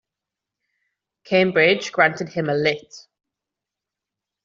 Cambridge 1.25 1.91
granted 1.91 2.29
him 2.29 2.49
a 2.49 2.55
Litt. 2.55 2.91